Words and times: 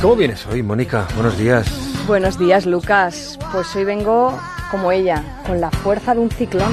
¿Cómo 0.00 0.14
vienes 0.14 0.46
hoy, 0.46 0.62
Mónica? 0.62 1.08
Buenos 1.16 1.36
días. 1.36 1.66
Buenos 2.06 2.38
días, 2.38 2.66
Lucas. 2.66 3.36
Pues 3.50 3.74
hoy 3.74 3.84
vengo 3.84 4.38
como 4.70 4.92
ella, 4.92 5.24
con 5.44 5.60
la 5.60 5.70
fuerza 5.70 6.14
de 6.14 6.20
un 6.20 6.30
ciclón. 6.30 6.72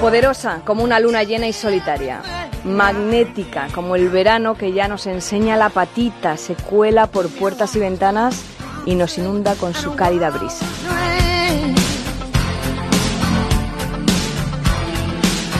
Poderosa 0.00 0.60
como 0.64 0.84
una 0.84 1.00
luna 1.00 1.24
llena 1.24 1.48
y 1.48 1.52
solitaria. 1.52 2.22
Magnética 2.64 3.66
como 3.74 3.96
el 3.96 4.08
verano 4.08 4.54
que 4.54 4.72
ya 4.72 4.86
nos 4.86 5.06
enseña 5.06 5.56
la 5.56 5.70
patita, 5.70 6.36
se 6.36 6.54
cuela 6.54 7.08
por 7.08 7.28
puertas 7.28 7.74
y 7.74 7.80
ventanas 7.80 8.44
y 8.86 8.94
nos 8.94 9.18
inunda 9.18 9.54
con 9.56 9.74
su 9.74 9.96
cálida 9.96 10.30
brisa. 10.30 10.64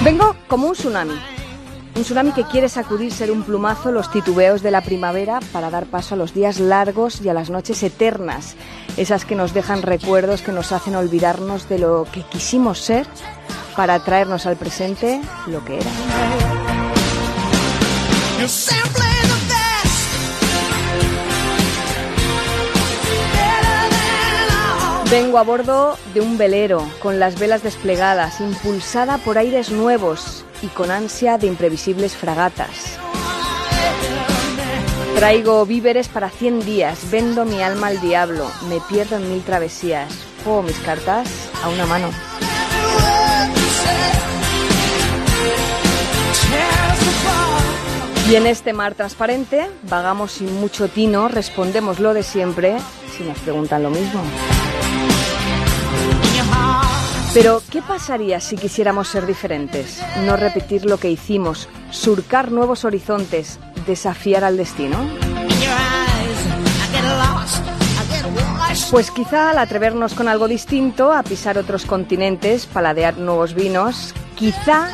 Vengo 0.05 0.37
como 0.49 0.67
un 0.67 0.75
tsunami. 0.75 1.15
Un 1.97 2.03
tsunami 2.03 2.33
que 2.33 2.45
quiere 2.45 2.69
sacudirse 2.69 3.25
de 3.25 3.33
un 3.33 3.43
plumazo 3.43 3.91
los 3.91 4.11
titubeos 4.11 4.61
de 4.61 4.71
la 4.71 4.83
primavera 4.83 5.41
para 5.51 5.71
dar 5.71 5.87
paso 5.87 6.15
a 6.15 6.19
los 6.19 6.35
días 6.35 6.61
largos 6.61 7.23
y 7.23 7.31
a 7.31 7.35
las 7.35 7.49
noches 7.49 7.83
eternas, 7.83 8.55
esas 8.99 9.25
que 9.25 9.35
nos 9.35 9.55
dejan 9.55 9.81
recuerdos 9.81 10.43
que 10.43 10.53
nos 10.53 10.73
hacen 10.73 10.95
olvidarnos 10.95 11.71
de 11.71 11.79
lo 11.79 12.07
que 12.13 12.21
quisimos 12.21 12.81
ser 12.81 13.07
para 13.77 13.99
traernos 14.05 14.45
al 14.45 14.57
presente 14.57 15.23
lo 15.47 15.65
que 15.65 15.77
era. 15.77 15.91
Vengo 25.15 25.39
a 25.39 25.45
bordo 25.45 25.97
de 26.13 26.21
un 26.21 26.37
velero, 26.37 26.85
con 27.01 27.21
las 27.21 27.39
velas 27.39 27.63
desplegadas, 27.63 28.41
impulsada 28.41 29.17
por 29.19 29.39
aires 29.39 29.71
nuevos 29.71 30.45
y 30.61 30.67
con 30.67 30.91
ansia 30.91 31.39
de 31.39 31.47
imprevisibles 31.47 32.17
fragatas. 32.17 32.99
Traigo 35.15 35.65
víveres 35.67 36.09
para 36.09 36.31
100 36.31 36.65
días, 36.65 37.13
vendo 37.13 37.45
mi 37.45 37.63
alma 37.63 37.87
al 37.87 38.01
diablo, 38.01 38.51
me 38.69 38.81
pierdo 38.81 39.15
en 39.15 39.31
mil 39.31 39.45
travesías, 39.45 40.13
juego 40.43 40.63
mis 40.63 40.79
cartas 40.81 41.29
a 41.63 41.69
una 41.69 41.87
mano. 41.87 42.11
Y 48.29 48.35
en 48.35 48.49
este 48.49 48.73
mar 48.73 48.97
transparente, 48.97 49.71
vagamos 49.85 50.33
sin 50.33 50.53
mucho 50.57 50.89
tino, 50.89 51.29
respondemos 51.29 52.01
lo 52.01 52.15
de 52.15 52.25
siempre 52.25 52.75
si 53.17 53.23
nos 53.23 53.39
preguntan 53.39 53.85
lo 53.85 53.91
mismo. 53.91 54.21
Pero, 57.35 57.63
¿qué 57.69 57.83
pasaría 57.83 58.39
si 58.39 58.57
quisiéramos 58.57 59.09
ser 59.09 59.27
diferentes? 59.27 60.01
No 60.25 60.37
repetir 60.37 60.87
lo 60.87 60.99
que 60.99 61.11
hicimos, 61.11 61.69
surcar 61.91 62.53
nuevos 62.53 62.85
horizontes, 62.85 63.59
desafiar 63.87 64.45
al 64.45 64.57
destino. 64.57 64.97
Pues 68.93 69.11
quizá 69.11 69.51
al 69.51 69.59
atrevernos 69.59 70.15
con 70.15 70.29
algo 70.29 70.47
distinto, 70.47 71.13
a 71.13 71.25
pisar 71.25 71.59
otros 71.59 71.87
continentes, 71.87 72.67
paladear 72.67 73.19
nuevos 73.19 73.55
vinos, 73.55 74.15
quizá 74.37 74.91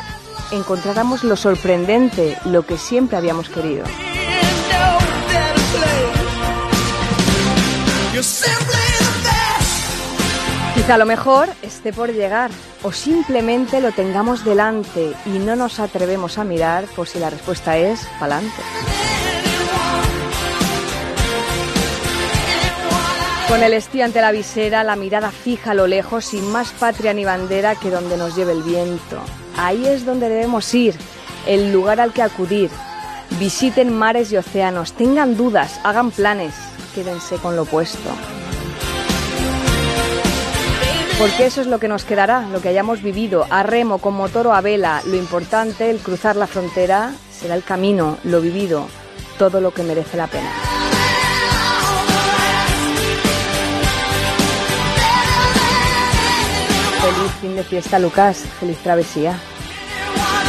encontráramos 0.51 1.23
lo 1.23 1.35
sorprendente, 1.35 2.37
lo 2.45 2.65
que 2.65 2.77
siempre 2.77 3.17
habíamos 3.17 3.49
querido. 3.49 3.85
Quizá 10.91 10.97
lo 10.97 11.05
mejor 11.05 11.47
esté 11.61 11.93
por 11.93 12.11
llegar 12.11 12.51
o 12.83 12.91
simplemente 12.91 13.79
lo 13.79 13.93
tengamos 13.93 14.43
delante 14.43 15.13
y 15.25 15.39
no 15.39 15.55
nos 15.55 15.79
atrevemos 15.79 16.37
a 16.37 16.43
mirar 16.43 16.83
por 16.97 17.07
si 17.07 17.17
la 17.17 17.29
respuesta 17.29 17.77
es 17.77 18.05
pa'lante. 18.19 18.61
Con 23.47 23.63
el 23.63 23.71
estío 23.71 24.03
ante 24.03 24.19
la 24.19 24.33
visera, 24.33 24.83
la 24.83 24.97
mirada 24.97 25.31
fija 25.31 25.71
a 25.71 25.75
lo 25.75 25.87
lejos, 25.87 26.25
sin 26.25 26.51
más 26.51 26.71
patria 26.73 27.13
ni 27.13 27.23
bandera 27.23 27.75
que 27.75 27.89
donde 27.89 28.17
nos 28.17 28.35
lleve 28.35 28.51
el 28.51 28.61
viento. 28.61 29.21
Ahí 29.55 29.87
es 29.87 30.03
donde 30.05 30.27
debemos 30.27 30.73
ir, 30.73 30.97
el 31.47 31.71
lugar 31.71 32.01
al 32.01 32.11
que 32.11 32.21
acudir. 32.21 32.69
Visiten 33.39 33.97
mares 33.97 34.29
y 34.33 34.35
océanos, 34.35 34.91
tengan 34.91 35.37
dudas, 35.37 35.79
hagan 35.85 36.11
planes, 36.11 36.53
quédense 36.93 37.37
con 37.37 37.55
lo 37.55 37.61
opuesto. 37.61 38.09
Porque 41.21 41.45
eso 41.45 41.61
es 41.61 41.67
lo 41.67 41.79
que 41.79 41.87
nos 41.87 42.03
quedará, 42.03 42.47
lo 42.51 42.63
que 42.63 42.69
hayamos 42.69 43.03
vivido, 43.03 43.45
a 43.51 43.61
remo, 43.61 43.99
con 43.99 44.15
motor 44.15 44.47
o 44.47 44.55
a 44.55 44.61
vela. 44.61 45.03
Lo 45.05 45.15
importante, 45.15 45.91
el 45.91 45.99
cruzar 45.99 46.35
la 46.35 46.47
frontera, 46.47 47.13
será 47.31 47.53
el 47.53 47.63
camino, 47.63 48.17
lo 48.23 48.41
vivido, 48.41 48.87
todo 49.37 49.61
lo 49.61 49.71
que 49.71 49.83
merece 49.83 50.17
la 50.17 50.25
pena. 50.25 50.49
Feliz 57.01 57.31
fin 57.39 57.55
de 57.55 57.63
fiesta, 57.65 57.99
Lucas. 57.99 58.43
Feliz 58.59 58.79
travesía. 58.79 59.39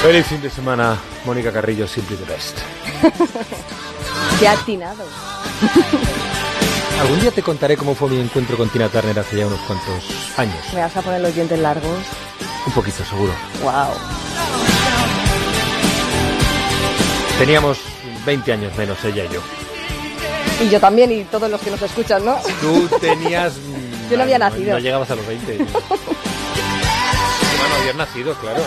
Feliz 0.00 0.24
fin 0.24 0.40
de 0.40 0.48
semana, 0.48 0.96
Mónica 1.26 1.52
Carrillo, 1.52 1.86
Simply 1.86 2.16
the 2.16 2.24
Best. 2.24 2.56
Qué 4.40 4.48
atinado. 4.48 5.04
Algún 7.00 7.20
día 7.20 7.30
te 7.30 7.42
contaré 7.42 7.76
cómo 7.76 7.94
fue 7.94 8.10
mi 8.10 8.20
encuentro 8.20 8.56
con 8.56 8.68
Tina 8.68 8.88
Turner 8.88 9.18
hace 9.18 9.38
ya 9.38 9.46
unos 9.46 9.60
cuantos 9.60 10.04
años. 10.36 10.56
¿Me 10.72 10.80
vas 10.80 10.96
a 10.96 11.02
poner 11.02 11.20
los 11.20 11.34
dientes 11.34 11.58
largos? 11.58 11.98
Un 12.66 12.72
poquito, 12.72 13.04
seguro. 13.04 13.32
Wow. 13.62 13.94
Teníamos 17.38 17.78
20 18.24 18.52
años 18.52 18.76
menos, 18.76 19.04
ella 19.04 19.24
y 19.24 19.28
yo. 19.34 19.40
Y 20.60 20.68
yo 20.68 20.78
también, 20.78 21.10
y 21.10 21.24
todos 21.24 21.50
los 21.50 21.60
que 21.60 21.70
nos 21.70 21.82
escuchan, 21.82 22.24
¿no? 22.24 22.38
Tú 22.60 22.88
tenías... 23.00 23.54
Yo 24.10 24.16
no 24.18 24.24
había 24.24 24.38
nacido. 24.38 24.72
No 24.74 24.78
llegabas 24.78 25.10
a 25.10 25.14
los 25.14 25.26
20. 25.26 25.58
no 27.72 27.78
habías 27.80 27.96
nacido, 27.96 28.34
claro. 28.34 28.62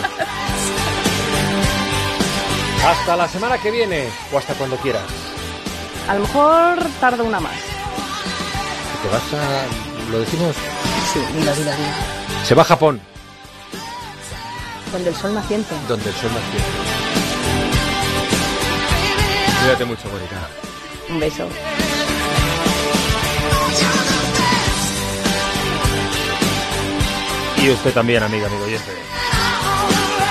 Hasta 2.83 3.15
la 3.15 3.27
semana 3.27 3.59
que 3.59 3.69
viene 3.69 4.07
o 4.33 4.37
hasta 4.39 4.55
cuando 4.55 4.77
quieras. 4.77 5.03
A 6.07 6.15
lo 6.15 6.21
mejor 6.21 6.79
tardo 6.99 7.23
una 7.23 7.39
más. 7.39 7.74
¿Te 9.05 9.11
vas 9.11 9.33
a... 9.35 10.11
¿Lo 10.11 10.19
decimos? 10.19 10.55
Sí, 11.13 11.19
dila, 11.37 11.53
dila, 11.53 11.75
dila. 11.75 12.43
Se 12.43 12.55
va 12.55 12.63
a 12.63 12.65
Japón. 12.65 12.99
Donde 14.91 15.09
el 15.09 15.15
sol 15.15 15.31
naciente. 15.35 15.75
Donde 15.87 16.09
el 16.09 16.15
sol 16.15 16.31
naciente. 16.33 16.69
Cuídate 19.61 19.85
mucho, 19.85 20.09
Mónica. 20.09 20.49
Un 21.07 21.19
beso. 21.19 21.47
Y 27.61 27.69
usted 27.69 27.93
también, 27.93 28.23
amiga, 28.23 28.47
amigo 28.47 28.63
oyente. 28.63 28.91